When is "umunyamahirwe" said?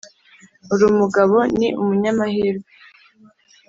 1.81-2.71